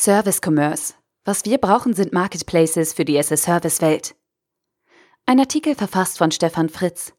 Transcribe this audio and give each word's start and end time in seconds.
Service 0.00 0.40
Commerce. 0.40 0.94
Was 1.24 1.44
wir 1.44 1.58
brauchen, 1.58 1.92
sind 1.92 2.12
Marketplaces 2.12 2.92
für 2.92 3.04
die 3.04 3.16
SS-Service-Welt. 3.16 4.14
Ein 5.26 5.40
Artikel 5.40 5.74
verfasst 5.74 6.18
von 6.18 6.30
Stefan 6.30 6.68
Fritz. 6.68 7.14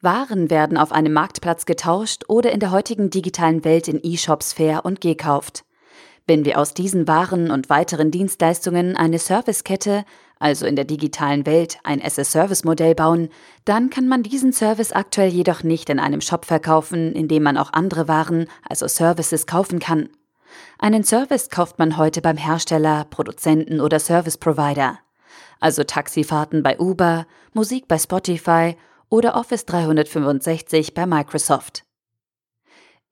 Waren 0.00 0.48
werden 0.48 0.78
auf 0.78 0.92
einem 0.92 1.12
Marktplatz 1.12 1.66
getauscht 1.66 2.24
oder 2.28 2.52
in 2.52 2.58
der 2.58 2.70
heutigen 2.70 3.10
digitalen 3.10 3.66
Welt 3.66 3.86
in 3.86 4.00
E-Shops 4.02 4.54
fair 4.54 4.86
und 4.86 5.02
gekauft. 5.02 5.66
Wenn 6.26 6.46
wir 6.46 6.58
aus 6.58 6.72
diesen 6.72 7.06
Waren 7.06 7.50
und 7.50 7.68
weiteren 7.68 8.10
Dienstleistungen 8.10 8.96
eine 8.96 9.18
Servicekette, 9.18 10.06
also 10.38 10.64
in 10.64 10.74
der 10.74 10.86
digitalen 10.86 11.44
Welt 11.44 11.80
ein 11.84 12.00
SS-Service-Modell 12.00 12.94
bauen, 12.94 13.28
dann 13.66 13.90
kann 13.90 14.08
man 14.08 14.22
diesen 14.22 14.54
Service 14.54 14.92
aktuell 14.92 15.28
jedoch 15.28 15.64
nicht 15.64 15.90
in 15.90 15.98
einem 15.98 16.22
Shop 16.22 16.46
verkaufen, 16.46 17.12
in 17.12 17.28
dem 17.28 17.42
man 17.42 17.58
auch 17.58 17.74
andere 17.74 18.08
Waren, 18.08 18.46
also 18.66 18.88
Services, 18.88 19.46
kaufen 19.46 19.80
kann. 19.80 20.08
Einen 20.78 21.04
Service 21.04 21.50
kauft 21.50 21.78
man 21.78 21.96
heute 21.96 22.22
beim 22.22 22.36
Hersteller, 22.36 23.04
Produzenten 23.10 23.80
oder 23.80 23.98
Service 23.98 24.38
Provider. 24.38 24.98
Also 25.60 25.84
Taxifahrten 25.84 26.62
bei 26.62 26.78
Uber, 26.78 27.26
Musik 27.52 27.88
bei 27.88 27.98
Spotify 27.98 28.76
oder 29.08 29.36
Office 29.36 29.66
365 29.66 30.94
bei 30.94 31.06
Microsoft. 31.06 31.84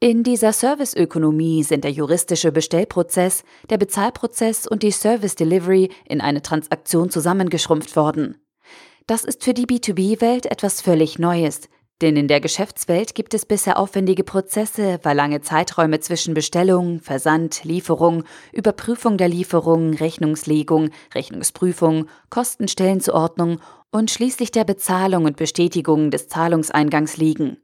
In 0.00 0.22
dieser 0.22 0.52
Serviceökonomie 0.52 1.64
sind 1.64 1.82
der 1.82 1.90
juristische 1.90 2.52
Bestellprozess, 2.52 3.42
der 3.68 3.78
Bezahlprozess 3.78 4.68
und 4.68 4.84
die 4.84 4.92
Service 4.92 5.34
Delivery 5.34 5.90
in 6.04 6.20
eine 6.20 6.40
Transaktion 6.40 7.10
zusammengeschrumpft 7.10 7.96
worden. 7.96 8.40
Das 9.08 9.24
ist 9.24 9.42
für 9.42 9.54
die 9.54 9.66
B2B-Welt 9.66 10.46
etwas 10.46 10.80
völlig 10.80 11.18
Neues, 11.18 11.68
denn 12.00 12.16
in 12.16 12.28
der 12.28 12.40
Geschäftswelt 12.40 13.16
gibt 13.16 13.34
es 13.34 13.44
bisher 13.44 13.76
aufwendige 13.76 14.22
Prozesse, 14.22 15.00
weil 15.02 15.16
lange 15.16 15.40
Zeiträume 15.40 15.98
zwischen 15.98 16.32
Bestellung, 16.32 17.00
Versand, 17.00 17.64
Lieferung, 17.64 18.22
Überprüfung 18.52 19.16
der 19.16 19.28
Lieferung, 19.28 19.94
Rechnungslegung, 19.94 20.90
Rechnungsprüfung, 21.14 22.06
Kostenstellenzuordnung 22.30 23.60
und 23.90 24.12
schließlich 24.12 24.52
der 24.52 24.62
Bezahlung 24.64 25.24
und 25.24 25.36
Bestätigung 25.36 26.12
des 26.12 26.28
Zahlungseingangs 26.28 27.16
liegen. 27.16 27.56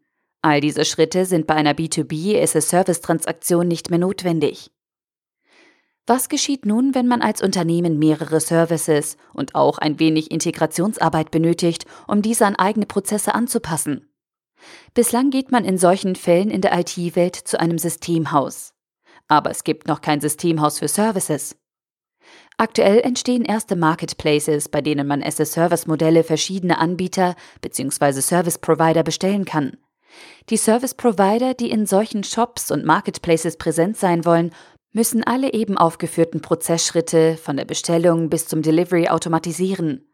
All 0.42 0.60
diese 0.60 0.84
Schritte 0.84 1.26
sind 1.26 1.46
bei 1.46 1.54
einer 1.54 1.74
B2B-as-a-Service-Transaktion 1.74 3.68
nicht 3.68 3.90
mehr 3.90 4.00
notwendig. 4.00 4.72
Was 6.06 6.28
geschieht 6.28 6.66
nun, 6.66 6.94
wenn 6.94 7.06
man 7.06 7.22
als 7.22 7.40
Unternehmen 7.40 7.98
mehrere 7.98 8.40
Services 8.40 9.16
und 9.32 9.54
auch 9.54 9.78
ein 9.78 9.98
wenig 10.00 10.30
Integrationsarbeit 10.30 11.30
benötigt, 11.30 11.86
um 12.08 12.20
diese 12.20 12.44
an 12.44 12.56
eigene 12.56 12.84
Prozesse 12.84 13.34
anzupassen? 13.34 14.10
Bislang 14.94 15.30
geht 15.30 15.50
man 15.50 15.64
in 15.64 15.78
solchen 15.78 16.16
Fällen 16.16 16.50
in 16.50 16.60
der 16.60 16.78
IT-Welt 16.78 17.36
zu 17.36 17.58
einem 17.58 17.78
Systemhaus. 17.78 18.72
Aber 19.28 19.50
es 19.50 19.64
gibt 19.64 19.88
noch 19.88 20.00
kein 20.00 20.20
Systemhaus 20.20 20.78
für 20.78 20.88
Services. 20.88 21.56
Aktuell 22.56 23.00
entstehen 23.00 23.44
erste 23.44 23.74
Marketplaces, 23.76 24.68
bei 24.68 24.80
denen 24.80 25.06
man 25.06 25.22
as-a-Service-Modelle 25.22 26.22
verschiedener 26.22 26.78
Anbieter 26.78 27.34
bzw. 27.60 28.20
Service-Provider 28.20 29.02
bestellen 29.02 29.44
kann. 29.44 29.76
Die 30.50 30.56
Service-Provider, 30.56 31.54
die 31.54 31.70
in 31.70 31.86
solchen 31.86 32.22
Shops 32.22 32.70
und 32.70 32.84
Marketplaces 32.84 33.56
präsent 33.56 33.96
sein 33.96 34.24
wollen, 34.24 34.52
müssen 34.92 35.24
alle 35.24 35.52
eben 35.52 35.76
aufgeführten 35.76 36.40
Prozessschritte 36.40 37.36
von 37.36 37.56
der 37.56 37.64
Bestellung 37.64 38.30
bis 38.30 38.46
zum 38.46 38.62
Delivery 38.62 39.08
automatisieren. 39.08 40.06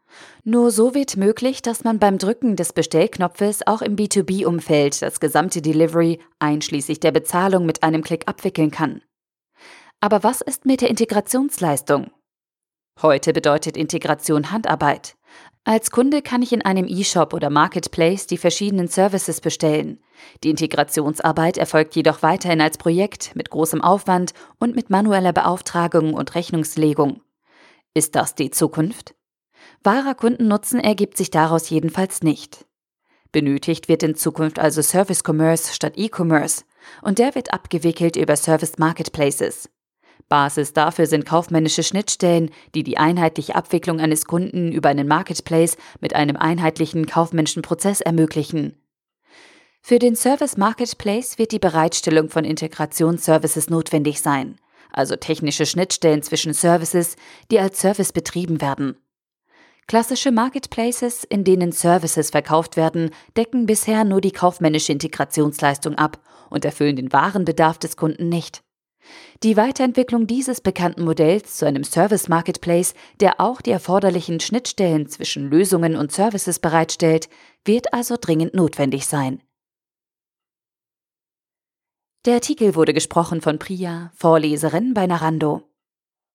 Nur 0.43 0.71
so 0.71 0.93
wird 0.93 1.17
möglich, 1.17 1.61
dass 1.61 1.83
man 1.83 1.99
beim 1.99 2.17
Drücken 2.17 2.55
des 2.55 2.73
Bestellknopfes 2.73 3.65
auch 3.67 3.81
im 3.81 3.95
B2B-Umfeld 3.95 5.01
das 5.01 5.19
gesamte 5.19 5.61
Delivery 5.61 6.19
einschließlich 6.39 6.99
der 6.99 7.11
Bezahlung 7.11 7.65
mit 7.65 7.83
einem 7.83 8.03
Klick 8.03 8.27
abwickeln 8.27 8.71
kann. 8.71 9.01
Aber 9.99 10.23
was 10.23 10.41
ist 10.41 10.65
mit 10.65 10.81
der 10.81 10.89
Integrationsleistung? 10.89 12.11
Heute 13.01 13.33
bedeutet 13.33 13.77
Integration 13.77 14.51
Handarbeit. 14.51 15.15
Als 15.63 15.91
Kunde 15.91 16.23
kann 16.23 16.41
ich 16.41 16.53
in 16.53 16.63
einem 16.63 16.87
E-Shop 16.87 17.33
oder 17.33 17.51
Marketplace 17.51 18.25
die 18.25 18.37
verschiedenen 18.37 18.87
Services 18.87 19.41
bestellen. 19.41 19.99
Die 20.43 20.49
Integrationsarbeit 20.49 21.57
erfolgt 21.57 21.95
jedoch 21.95 22.23
weiterhin 22.23 22.61
als 22.61 22.79
Projekt 22.79 23.35
mit 23.35 23.51
großem 23.51 23.81
Aufwand 23.81 24.33
und 24.59 24.75
mit 24.75 24.89
manueller 24.89 25.33
Beauftragung 25.33 26.15
und 26.15 26.33
Rechnungslegung. 26.33 27.21
Ist 27.93 28.15
das 28.15 28.33
die 28.33 28.49
Zukunft? 28.49 29.13
Wahrer 29.83 30.13
Kundennutzen 30.13 30.79
ergibt 30.79 31.17
sich 31.17 31.31
daraus 31.31 31.69
jedenfalls 31.69 32.21
nicht. 32.21 32.65
Benötigt 33.31 33.87
wird 33.87 34.03
in 34.03 34.15
Zukunft 34.15 34.59
also 34.59 34.83
Service 34.83 35.23
Commerce 35.25 35.73
statt 35.73 35.93
E-Commerce 35.95 36.65
und 37.01 37.17
der 37.17 37.33
wird 37.33 37.51
abgewickelt 37.51 38.15
über 38.15 38.35
Service 38.35 38.77
Marketplaces. 38.77 39.69
Basis 40.29 40.73
dafür 40.73 41.07
sind 41.07 41.25
kaufmännische 41.25 41.83
Schnittstellen, 41.83 42.51
die 42.75 42.83
die 42.83 42.97
einheitliche 42.97 43.55
Abwicklung 43.55 43.99
eines 43.99 44.25
Kunden 44.25 44.71
über 44.71 44.89
einen 44.89 45.07
Marketplace 45.07 45.77
mit 45.99 46.15
einem 46.15 46.37
einheitlichen 46.37 47.07
kaufmännischen 47.07 47.63
Prozess 47.63 48.01
ermöglichen. 48.01 48.77
Für 49.81 49.97
den 49.97 50.15
Service 50.15 50.57
Marketplace 50.57 51.39
wird 51.39 51.51
die 51.51 51.59
Bereitstellung 51.59 52.29
von 52.29 52.45
Integrationsservices 52.45 53.69
notwendig 53.71 54.21
sein, 54.21 54.57
also 54.91 55.15
technische 55.15 55.65
Schnittstellen 55.65 56.21
zwischen 56.21 56.53
Services, 56.53 57.15
die 57.49 57.59
als 57.59 57.81
Service 57.81 58.13
betrieben 58.13 58.61
werden. 58.61 58.95
Klassische 59.87 60.31
Marketplaces, 60.31 61.23
in 61.25 61.43
denen 61.43 61.71
Services 61.71 62.29
verkauft 62.29 62.77
werden, 62.77 63.11
decken 63.35 63.65
bisher 63.65 64.03
nur 64.05 64.21
die 64.21 64.31
kaufmännische 64.31 64.93
Integrationsleistung 64.93 65.95
ab 65.95 66.19
und 66.49 66.63
erfüllen 66.65 66.95
den 66.95 67.11
wahren 67.11 67.45
Bedarf 67.45 67.77
des 67.77 67.97
Kunden 67.97 68.29
nicht. 68.29 68.63
Die 69.43 69.57
Weiterentwicklung 69.57 70.27
dieses 70.27 70.61
bekannten 70.61 71.03
Modells 71.03 71.57
zu 71.57 71.65
einem 71.65 71.83
Service 71.83 72.29
Marketplace, 72.29 72.93
der 73.19 73.39
auch 73.39 73.61
die 73.61 73.71
erforderlichen 73.71 74.39
Schnittstellen 74.39 75.09
zwischen 75.09 75.49
Lösungen 75.49 75.95
und 75.95 76.11
Services 76.11 76.59
bereitstellt, 76.59 77.27
wird 77.65 77.93
also 77.93 78.15
dringend 78.19 78.53
notwendig 78.53 79.07
sein. 79.07 79.41
Der 82.25 82.35
Artikel 82.35 82.75
wurde 82.75 82.93
gesprochen 82.93 83.41
von 83.41 83.57
Priya, 83.57 84.11
Vorleserin 84.13 84.93
bei 84.93 85.07
Narando. 85.07 85.70